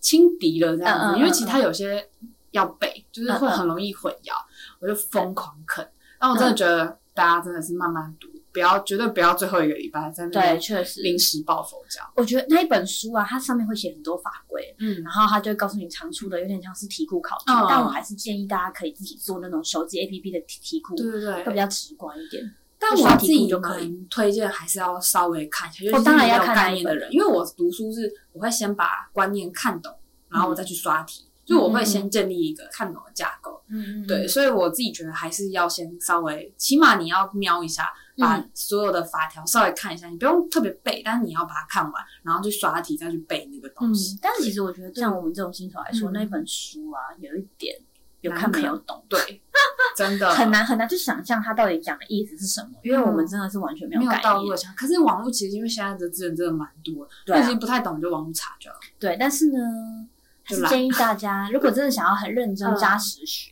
[0.00, 2.08] 轻敌了这样子，因为其他有些
[2.50, 4.32] 要背，就是会很容易混淆，
[4.80, 5.86] 我就疯狂啃。
[6.18, 12.00] 但我真的觉得大家真的是慢慢读，不要绝对不要最后一个礼拜在那对，确实，临时抱佛脚。
[12.14, 22.50] 我觉得那一本书啊，它上面会写很多法规，嗯然后它就会告诉你常出的，有点像是题库考题，嗯但我还是建议大家可以自己做那种手机 APP 的题题库，对对对，会比较直观一点。
[22.78, 29.94] 但我自己就可以蛮推荐还是要稍微看一下，就是哦当然要看概念的人，因为我读书是我会先把观念看懂，
[30.30, 33.62] 然后我再去刷题，就我会先建立一个看懂的架构。
[33.68, 47.76] 嗯对，，所以我自己觉得还是要先稍微，起码你要瞄一下，把嗯所有的法条稍微看一下，你不用特别背，但是你要把它看完，然后去刷题，再去背那个东嗯西。，但是其实我觉得，像我们这种新手来说，嗯那本书啊，有一点
[48.20, 49.42] 有看没有懂，对，
[49.96, 54.56] 真的很难很难去想象它到底讲的意思是什么，因为我们真的是完全没没有概念道路的。
[54.56, 54.72] 想。
[54.76, 58.76] 可是网络其实因为现在的资源真的蛮多，对啊其实不太懂就网络查就好。
[59.00, 59.58] 对，但是呢，
[60.46, 63.50] 还就是建议大家，如果真的想要很认真嗯扎实学，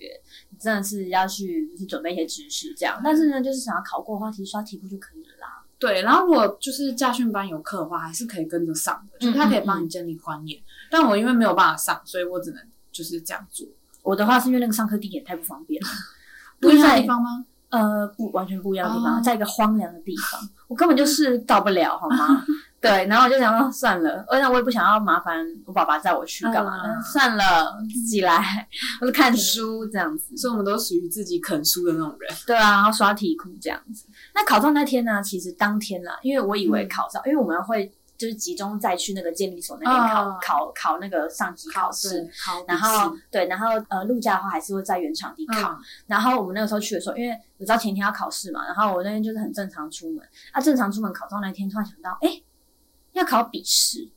[0.50, 3.00] 你真的是要去就是准备一些知识这样。
[3.02, 5.62] 但是呢，就是想要考过的话，其实刷题库就可以了啦。
[5.76, 10.58] 对，然后如果就是驾训班有课的话，还是可以跟着上的，就是他可以帮你建立观念。
[10.90, 13.66] 但我因为没有办法上，所以我只能就是这样做。
[14.02, 15.88] 我的话是因为那个上课地点太不方便了，
[16.60, 17.44] 不一样的地方吗？
[17.70, 22.44] 呃不完全不一样的地方，哦在一个荒凉的地方，我根本就是到不了，好吗？
[22.84, 28.68] 对，然后我就想说算了，而且我也不想要麻烦我爸爸载我去干嘛，嗯算了，自己来，
[29.00, 30.36] 我就看书这样子。
[30.36, 32.36] 所以我们都属于自己啃书的那种人。
[32.46, 34.06] 对啊，然后刷题库这样子。
[34.34, 42.28] 那考照那天呢，其实当天啦，因为我以为考照，因为我们会就是集中再去那个监理所那边考、哦考考那个上级考试。
[42.68, 45.72] 然后对，然后呃，陆家的话还是会在原场地考。
[45.72, 50.22] 嗯然后我们那个时候去的时候，因为我知道前天要考试嘛，然后我那天就是很正常出门。
[50.52, 52.28] 啊，正常出门考照那天，突然想到，哎，
[53.14, 54.08] 要考笔试，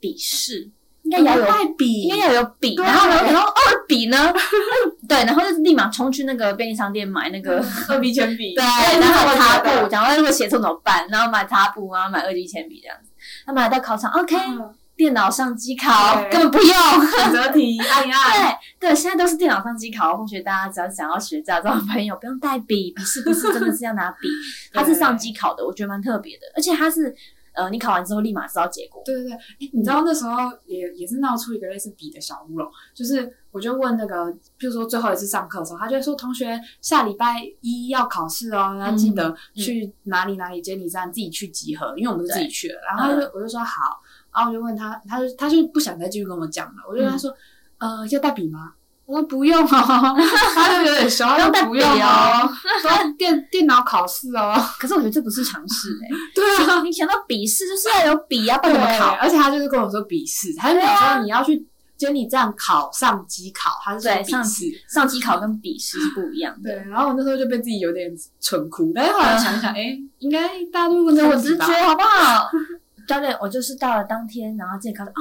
[0.00, 0.70] 笔试
[1.02, 3.54] 应该要有带笔，应该要有笔，然后呢，然后哦
[3.86, 4.32] 笔呢？
[5.06, 7.62] 对，然后就立马冲去那个便利商店买那个。
[7.88, 11.06] 二 B 铅笔， 对，然后我擦布，讲到如果写错怎么办？
[11.10, 13.10] 然后买擦布，然后买二 B 铅笔这样子。
[13.44, 16.72] 他买到考场，OK，嗯电脑上机考根本不用。
[17.18, 24.28] 选择题按一按， 对对，现在都是电脑上机考，同学大家只要想要学驾照的朋友，不用带笔，笔试不是真的是要拿笔，
[24.72, 27.14] 它是上机考的，我觉得蛮特别的，而且它是
[27.54, 29.02] 呃，你考完之后立马知道结果。
[29.04, 30.32] 对对对，哎，你知道那时候
[30.66, 44.00] 也也是闹出一个类似比的小乌龙，就是我就问那个，比如说最后一次上课的时候，他就会说同学下礼拜一要考试哦，要记得去哪里哪里接你站自己去集合，因为我们是自己去的，然后他就我就说好，
[44.34, 47.32] 然后我就问他，他就他就不想再继续跟我讲了，我就跟他说，
[47.78, 48.74] 呃，要带笔吗？
[49.06, 50.16] 我说不用哦，
[50.54, 59.12] 他就有点 凶，他说不用哦，说电电脑考试哦，可是我觉得这不是常识哎、 对啊，你想到笔试就是要有笔啊，不然怎么对，考？
[59.20, 64.64] 而且他就是跟我说笔试，他就想说你要去监理站考上机考，他是说笔试。
[64.88, 66.70] 上机考跟笔试是不一样的。
[66.70, 71.66] 对，然后我那时候就被自己有点蠢哭，但是后来想想，哎、应该大家都会问这问题吧？
[71.66, 72.50] 直觉好不好？
[73.06, 75.20] 教练，我就是到了当天，然后自己考的啊，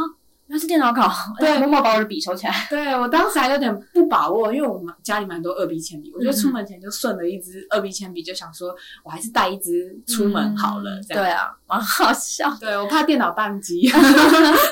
[0.54, 2.54] 原来是电脑考，对 默默把我的笔收起来。
[2.70, 11.24] 对我当时还有点不把握，因为我们家里蛮多二 B 铅笔，我就出门前就顺了一支二 B 铅笔，就想说我还是带一支出门好了，这样。
[11.24, 12.56] 对啊，蛮好笑。
[12.62, 13.90] 对，我怕电脑宕机。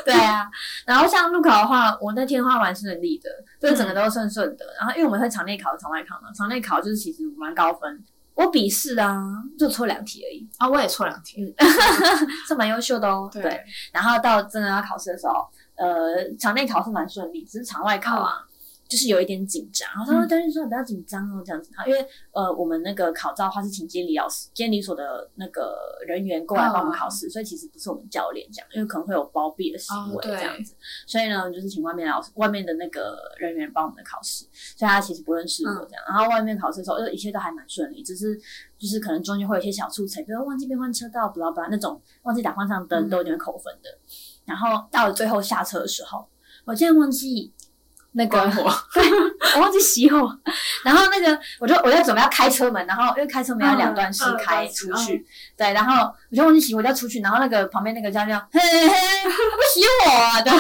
[0.06, 0.48] 对啊，
[0.86, 4.66] 然后像路考的话，我那天的话蛮顺利的，就整个都顺顺的。
[4.80, 8.04] 然后因为我们会场内考、场外考嘛，场内考就是其实蛮高分。
[8.34, 9.22] 我笔试啊，
[9.60, 11.54] 就错两题而已，啊，我也错两题。
[11.58, 11.68] 嗯
[12.48, 13.30] 是蛮优秀的哦。
[13.32, 18.48] 对，然后到真的要考试的时候，呃，场内考试蛮顺利，只是场外考啊。
[18.92, 30.76] 就是有一点紧张，然后他说：“但是说不要紧张哦，这样子。”因为呃，我们那个考照的话是请监理老师、监理所的那个人员过来帮我们考试，所以其实不是我们教练这样，因为可能会有包庇的行为这样子。
[31.08, 36.04] 所以呢，就是请外面老师、外面的那个人员帮我们的考试，所以他其实不认识我这样。
[36.06, 38.38] 然后外面考试的时候，就一切都还蛮顺利，只是
[38.78, 43.90] 就是可能中间会有一些小出彩，比如忘记变换车道，不拉不拉那种，忘记打方向灯都有点扣分的。
[44.46, 46.28] 然后到了最后下车的时候，
[46.66, 47.54] 我竟然忘记。
[48.14, 49.10] 那个火， 对
[49.56, 50.38] 我忘记熄火，
[50.84, 55.26] 然后那个我就我在准备要开车门，然后因为开车门要两段式开出去，
[55.56, 59.32] 对，然后我就忘记熄火，要出去，然后那个旁边那个教练，嘿嘿，不
[59.64, 60.58] 熄火啊， 对，我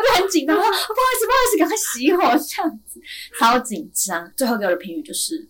[0.00, 3.00] 就很紧张，说不好意思，不好意思，赶快熄火，这样子
[3.36, 4.30] 超紧张。
[4.36, 5.48] 最后给我的评语就是。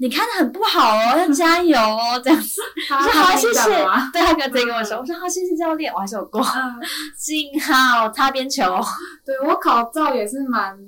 [0.00, 2.60] 你看的很不好哦，要加油哦，这样子。
[2.88, 3.68] 我说好，谢谢。
[4.12, 6.40] 对他直接跟我说，我说好，谢谢教练，我还是有过。
[7.18, 8.62] 幸好擦边球。
[9.26, 10.78] 对我考照也是蛮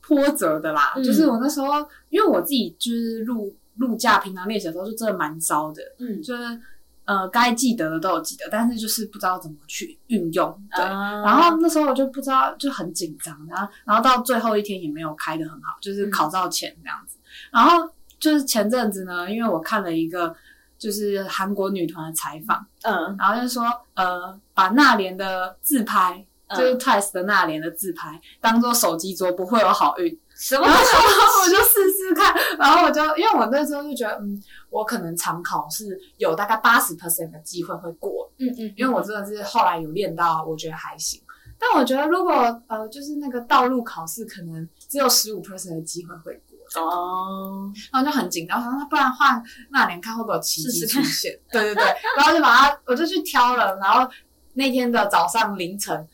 [0.00, 5.82] 波折的啦，就是我那时候，因为我自己就是录录驾平常练习的时候，就真的蛮糟的。
[5.98, 6.58] 嗯，就是
[7.04, 10.62] 呃，该记得的都有记得，但是就是不知道怎么去运用。
[10.74, 17.18] 对，然后那时候我就不知道，就很紧张，然后然后到最后一天也没有开的很好，就是考照前这样子，
[17.52, 17.86] 然后。
[18.18, 20.34] 就是前阵子呢，因为我看了一个
[20.78, 30.66] 就是韩国女团的采访，嗯，然后就说呃，把那莲的自拍，就是 Twice 的那莲的自拍，当做手机桌不会有好运，什么？
[30.66, 41.20] 然后我就试试看，然后我就因为我那时候就觉得，嗯，我可能常考是有大概八十 percent 的机会会过，嗯嗯，因为我真的是后来有练到，我觉得还行。
[41.56, 42.32] 但我觉得如果
[42.66, 46.53] 呃，就是那个道路考试，可能只有十五 percent 的机会会过。
[46.82, 51.32] 哦，然后就很紧张，我说那不然换那年看会不会有奇迹出现？
[51.50, 51.84] 对对对，
[52.16, 54.08] 然后就把它，我就去挑了，然后
[54.54, 56.08] 那天的早上凌晨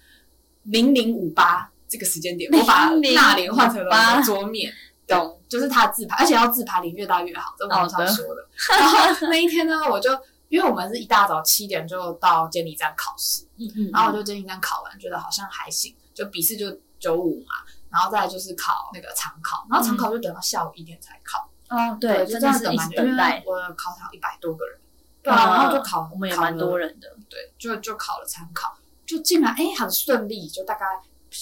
[0.65, 4.73] 零零五八这个时间点，我把那年换成了桌面，
[5.09, 5.41] 懂？
[5.49, 8.47] 就是他自拍，而且要自拍脸越大越好，这网上说的。
[8.79, 10.11] 然后那一天呢，我就
[10.49, 16.67] 因为我们是一大早七点就到监理站考试，嗯嗯，然后我就监理站考完，觉得好像还行，就笔试就
[17.01, 17.55] 九五嘛。
[17.91, 21.49] 然后再就是考那个常考，然后常考就等到下午一点才考。
[21.69, 23.43] 哦，对，就这样等蛮等待。
[23.47, 24.79] 我的考场一百多个人，
[25.23, 27.09] 对啊，然后就考，我们也蛮多人的。
[27.29, 28.77] 对，就就考了常考，
[29.07, 30.85] 就进来，哎，很顺利，就大概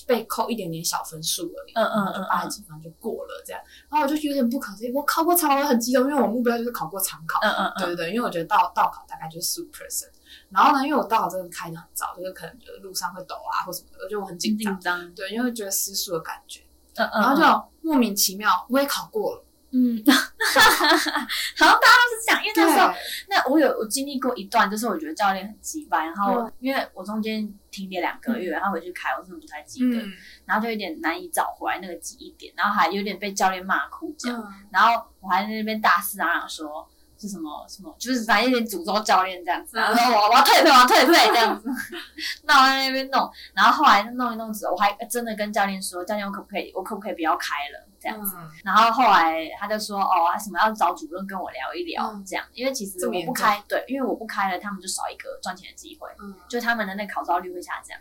[0.07, 1.73] 被扣一点点小分数而已。
[1.75, 3.63] 嗯嗯嗯，八十几分就过了这样。
[3.89, 7.41] 然后我就有点不可思议，我考过常考很激动，因为我目标就是考过常考。
[7.41, 10.11] 嗯嗯嗯，对对对，因为我觉得到到考大概就是十五 percent。
[10.51, 15.15] 然后呢，因为我道考真的开的很早，就是可能觉得路上会抖啊或什么的，我就很紧张。
[15.15, 16.61] 对，因为觉得失速的感觉。
[16.95, 19.45] 嗯嗯然后就莫名其妙，我也考过了。
[19.71, 22.93] 嗯， 好像大家都是这样，因为那时候，
[23.29, 30.03] 那我有我经历过一段，就是我觉得教练很鸡巴，然后因为我中间停了两个月，然后回去开，我真的不太记得，
[30.47, 36.89] 然后就有点难以找回来那个记忆点，然后还有点被教练骂哭这样，然后我还在那边大肆嚷嚷说。
[37.19, 41.69] 是什么什么，就是反正有点诅咒教练这样子，然后我我要退退我要退退这样子，
[42.45, 56.09] 那我在那边弄，然后后来弄一弄之后，我还真的跟教练说，教练我可不可以，我可不可以不要开了这样子，然后后来他就说哦，什么要找主任跟我聊一聊这样，因为其实我不开，对，因为我不开了，他们就少一个赚钱的机会，
[56.49, 57.99] 就他们的那考招率会下降。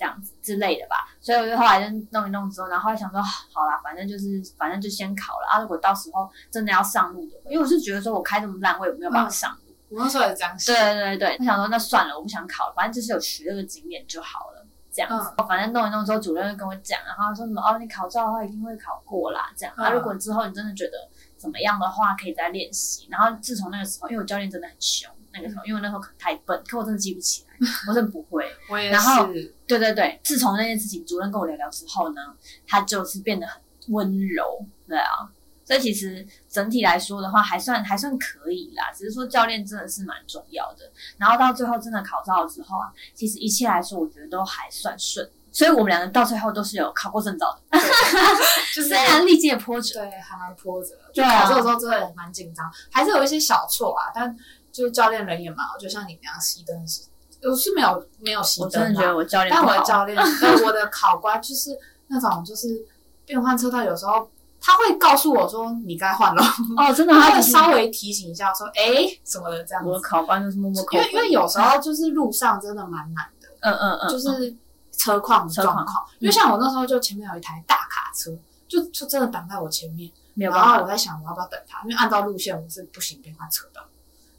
[0.00, 5.60] 这样子之类的吧，所以我就后来就弄一弄之后，然后想说，好啦，反正就是反正就先考了啊。
[5.60, 9.74] 如果到时候真的要上路的，因为我是觉得说我开这么烂，我也没有办法上路。
[9.90, 10.74] 我那时候也这样想。
[10.74, 14.66] 对对对，我想说那算了，我不想考了，反正就是有学这个经验就好了。
[14.90, 19.52] 这样子，反正弄一弄之后，主任就跟我讲，然后说什么哦，你考照的话一定会考过啦。
[19.54, 20.92] 这样啊，如果之后你真的觉得
[21.36, 23.06] 怎么样的话，可以再练习。
[23.10, 25.12] 然后自从那个时候，因为我教练真的很凶。
[25.32, 28.46] 那个时候，因为那时候可能太笨，可我真的记不起来，我真的不会。
[28.68, 29.54] 我也是。
[29.66, 32.20] 对对对，自从那件事情，主任跟我聊聊之后呢，
[32.66, 35.30] 他就是变得很温柔，对啊。
[35.64, 38.90] 所以其实整体来说的话，还算还算可以啦。
[38.92, 40.90] 只是说教练真的是蛮重要的。
[41.16, 45.30] 然后到最后真的考照了之后啊，其实一切来说，我觉得都还算顺。
[45.52, 47.78] 所以我们两个到最后都是有考过证照的。
[48.74, 50.96] 就虽然历经波折，对，还蛮波折。
[51.14, 54.36] 就考试的时候真的蛮紧张，还是有一些小错啊，但。
[54.72, 57.02] 就是教练人也蛮好，就像你那样熄灯是，
[57.42, 58.66] 我是没有没有熄灯。
[58.66, 60.16] 我真的觉得我教练，但我的教练，
[60.64, 61.78] 我的考官就是
[62.08, 62.84] 那种就是
[63.24, 64.30] 变换车道，有时候
[64.60, 66.42] 他会告诉我说你该换了。
[66.76, 69.84] 哦，真的，他会稍微提醒一下说，哎，什么的这样。
[69.84, 70.84] 我的考官就是默默。
[70.92, 74.56] 因为因为有时候就是路上真的蛮难的，嗯嗯嗯，就是
[74.92, 76.04] 车况状况。
[76.18, 78.30] 因为像我那时候就前面有一台大卡车。
[78.70, 80.08] 就就真的挡在我前面。
[80.34, 83.82] 没有然后我，在想我要不要等他，因为按照路线我是不行变换车道。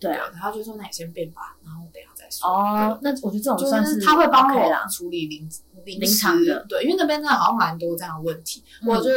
[0.02, 2.50] 对啊，然后就说那你先变吧，然后等下再说。
[2.50, 5.48] 哦，那我觉得这种，算是他会帮我，处理临
[5.86, 8.64] 临临场的对，因为那边真的好像蛮多这样的问题。
[8.82, 9.10] 嗯我就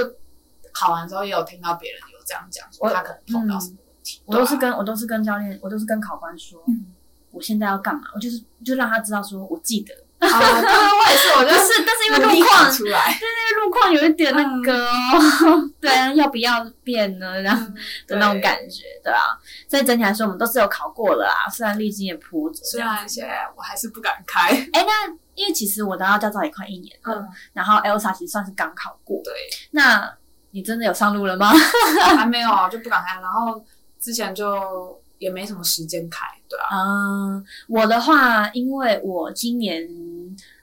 [0.73, 4.21] 考完之后也有听到别人有这样讲，说他可能碰到什么问题。
[4.27, 6.87] 我都是跟我都是跟教练，我都是跟考官说，嗯
[7.31, 9.95] 我现在要干嘛，我就是就让他知道说我记得，
[10.27, 17.35] 啊，对，我也是，我， 就是但是因为路况考出来，因为路况有一点那个哦， 对啊，要不要变呢？
[17.37, 17.75] 这样嗯
[18.07, 19.21] 的那种感觉，对啊。
[19.69, 22.81] 所以整体来说，我们都是有考过了啊，虽然历经也波折虽。
[22.81, 24.49] 然现在我还是不敢开。
[24.73, 29.33] 哎，那因为其实我拿到驾照也快一年了，嗯，然后 Elsa 其实算是刚考过，对，
[29.73, 30.13] 那
[30.53, 31.53] 你真的有上路了吗？
[32.17, 33.21] 还没有啊，就不敢开。
[33.21, 33.61] 然后
[34.01, 36.69] 之前就也没什么时间开，对啊。
[36.73, 39.83] 嗯，我的话，因为我今年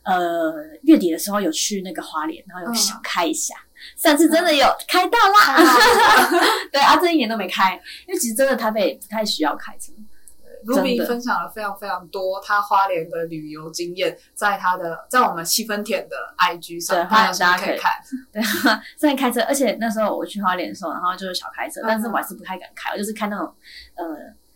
[0.03, 3.55] 呃月底的时候有去那个花莲，然后有嗯小开一下，
[3.95, 5.57] 上次真的有开到啦。
[6.71, 7.73] 对啊，这一年都没开，
[8.07, 9.91] 因为其实真的台北不太需要开车。
[10.63, 17.91] Ruby 分享了非常非常多他花莲的旅游经验，在他的在我们七分田的 IG 上，对大家有大家可以看。
[18.31, 18.43] 对，
[18.95, 23.51] 虽然开车，而且那时候我去花莲的时候，然后就是小开车，嗯但是我还是不太敢开，我就是开那种
[23.95, 24.05] 呃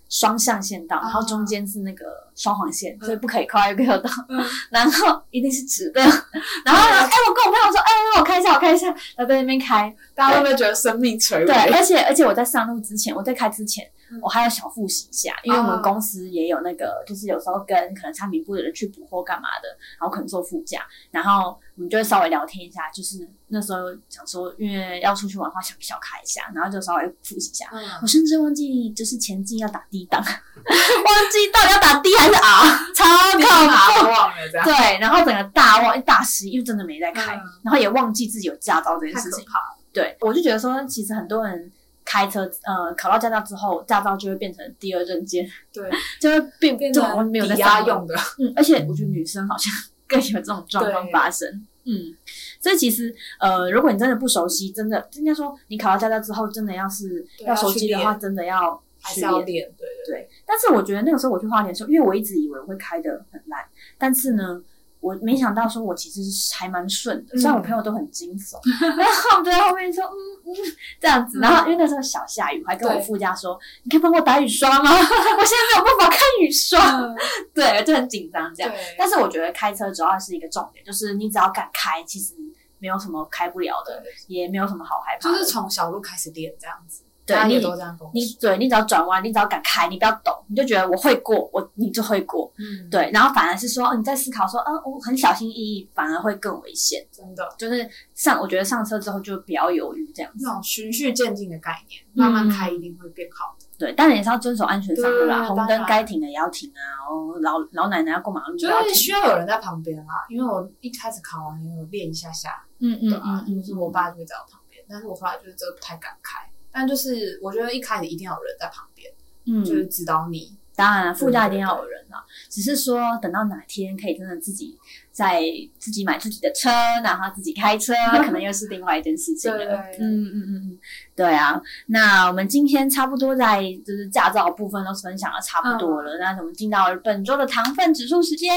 [0.10, 6.02] 双向线道，然后中间是那个双黄线，所以不可以跨越过道，嗯 然后一定是直的。
[6.02, 9.94] 然后哎、我跟我朋友说，哎、我开一下，我开一下，然后在那边开。
[10.14, 11.46] 大家会不会觉得生命垂危？
[11.46, 27.68] 对，而且而且我在上路之前，我在开之前嗯，我还要小复习一下，因为我们哦公司也有那个，就是有时候跟可能产品部的人去补货干嘛的，然后可能坐副驾，然后我们就会稍微聊天一下，就是那时候想说，因为要出去玩的话，想小开一下，然后就稍微复习一下。
[27.72, 34.12] 我嗯，甚至忘记就是前进要打 D 档， 忘记到底要打 D 还是 R，超你恐怖。
[34.12, 34.66] 忘了这样？
[34.66, 39.44] 对，然后整个大忘大失忆，因为真的没在开，嗯然后也忘记自己有驾照这件事情。
[39.46, 39.78] 可怕了。
[39.94, 41.72] 对，我就觉得说，其实很多人
[42.06, 45.90] 开车，呃，考到驾照之后，驾照就会变成第二证件，对，
[46.22, 47.82] 就会变变成抵押。
[47.82, 48.16] 用的。
[48.40, 49.74] 嗯，而且我觉得女生好像
[50.08, 51.50] 更有这种状况发生。
[51.88, 52.16] 嗯，
[52.62, 59.30] 所以其实呃，如果你真的不熟悉，真的应该说你考到驾照之后，真的要是要熟悉的话，真的要还去练。
[59.30, 63.64] 是要练，对对对，但是我觉得那个时候我去花莲的时候，因为我一直以为我会开的很烂，
[64.00, 64.60] 但是呢，
[65.06, 68.58] 我没想到说我其实是还蛮顺的，嗯虽然我朋友都很惊悚，
[68.98, 70.56] 然后我就在后面说嗯嗯
[71.00, 74.90] 这样子，然后因为那时候小下雨，我还跟我副驾说，你可以帮我打雨刷吗？
[74.90, 77.16] 我现在没有办法看雨刷，嗯。
[77.54, 78.72] 对，就很紧张这样。
[78.98, 82.34] 但是我觉得开车主要是一个重点，就是你只要敢开，其实
[82.80, 85.30] 没有什么开不了的，也没有什么好害怕。
[85.30, 88.12] 就是从小路开始练这样子，对你都这样跟我说。
[88.14, 92.52] 你对你只要转弯，你只要敢开，你不要抖，你就觉得我会过，我你就会过。
[92.58, 97.06] 嗯，对，然后反而是说，哦你在思考说，嗯、我很小心翼翼，反而会更危险。
[97.12, 100.46] 真的就是上，我觉得上车之后就不要犹豫这样子。
[100.46, 103.66] 那种循序渐进的概念，嗯慢慢开一定会变好的。
[103.78, 108.70] 对，当然也是要遵守安全上路啦，红灯该停的也要停啊，哦，老老奶奶要过马路就。
[108.86, 119.10] 是需要有人在旁边啦，因为我一开始考完也有练一下下，嗯嗯对啊，就是我爸就会在我旁边，但是我后来就是真的不太敢开，但就是我觉得一开始一定要有人在旁边，
[119.48, 120.58] 嗯，就是指导你。
[120.76, 122.22] 当然了，副驾一定要有人啊。
[122.50, 124.78] 只是说等到哪天可以真的自己
[125.10, 125.42] 在
[125.80, 126.70] 自己买自己的车，
[127.02, 127.94] 然后自己开车，
[128.26, 129.64] 可能又是另外一件事情了。
[129.98, 130.80] 嗯嗯嗯嗯，
[131.16, 131.62] 对啊。
[131.86, 138.52] 那我们今天差不多在就是驾照部分都分享的差不多了，那我们进到本周的糖分指数时间。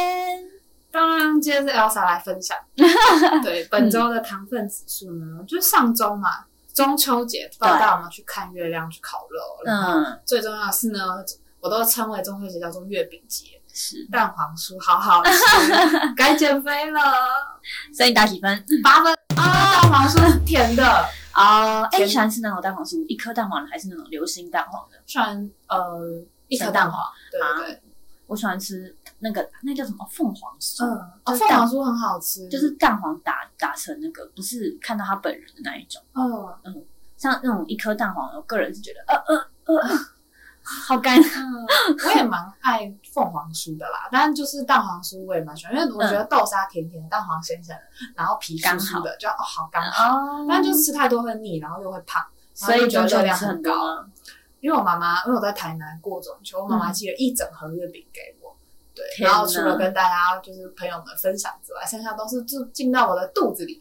[0.90, 2.56] 当然，今天是 Elsa 来分享。
[3.44, 6.30] 对，本周的糖分指数呢，就是上周嘛，
[6.78, 9.40] 中秋节，不知道大家有没有去看月亮、去烤肉？
[9.64, 11.00] 然后嗯，最重要的是呢，
[11.58, 14.06] 我都称为中秋节叫做月饼节，是。
[14.12, 15.32] 蛋黄酥好好吃，
[16.16, 17.00] 该减肥了，
[17.92, 18.64] 所以你打几分？
[18.84, 19.82] 八分啊！
[19.82, 20.86] 蛋黄酥是甜的，
[21.32, 24.98] 啊，哎，你喜欢吃那种蛋黄酥，一颗蛋黄的，还是那种流心蛋黄的？
[25.04, 27.82] 虽然呃一颗蛋蛋黄，对对对，
[28.28, 30.90] 我喜欢吃那个那叫什么凤凰酥，嗯，
[31.24, 36.02] 哦，凤凰酥很好吃，就是蛋黄打打成那个，不是看到他本人的那一种。
[36.14, 36.84] 嗯
[37.16, 39.88] 像那种一颗蛋黄，我个人是觉得，呃呃呃，
[40.62, 41.18] 好干。
[41.18, 41.66] 嗯，
[42.06, 47.82] 我也蛮爱凤凰酥的啦，但就是蛋黄酥我也蛮喜欢，因为我觉得豆沙甜甜的，蛋黄咸咸的，
[48.14, 53.72] 然后皮酥酥的，就哦好刚好，哦但就是吃太多会腻，然后又会胖，所以就觉得热量很很高。
[54.60, 58.47] 因为我妈妈，因为我在台南过中秋，我妈妈嗯寄了一整盒月饼给我。
[58.98, 63.80] 对，然后除了跟大家就是朋友们分享之外，剩下都是就进到我的肚子里。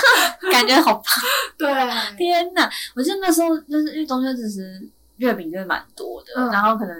[0.52, 1.22] 感觉好胖。
[1.56, 1.72] 对，
[2.16, 2.70] 天哪！
[2.94, 6.94] 我记得那时候就是因为中秋其实月饼真的蛮多的，嗯然后可能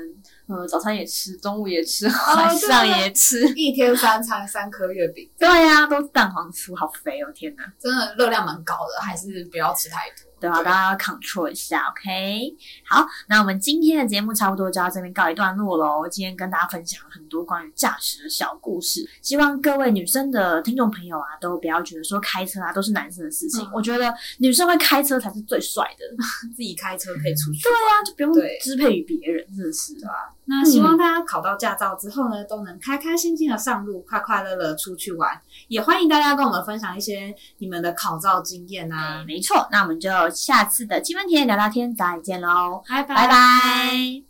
[0.46, 3.46] 呃早餐也吃，中午也吃，晚上也吃。
[3.54, 7.30] 一天三餐三颗月饼，对呀、都是蛋黄酥，好肥哦！
[7.34, 10.27] 天哪，真的热量蛮高的，还是不要吃太多。
[10.40, 12.56] 对啊，大家要 control 一下，OK。
[12.86, 16.08] 好，那我们今天的节目差不多就到这边告一段落喽。
[16.08, 23.64] 今天跟大家分享了很多关于驾驶的小故事，希望各位女生的听众朋友啊，都不要觉得说开车啊都是男生的事情。
[23.64, 26.04] 嗯我觉得女生会开车才是最帅的，
[26.56, 27.62] 自己开车可以出去。
[27.62, 30.37] 对啊，就不用支配于别人，真的是啊。
[30.48, 35.30] 那希望大家考到驾照之后呢，都能开开心心的上路，快快乐乐出去玩。
[35.68, 39.34] 也欢迎大家跟我们分享一些你们的考照经验啊对，。
[39.34, 44.27] 没错，那我们就下次的积分甜聊聊天再见喽，拜拜拜拜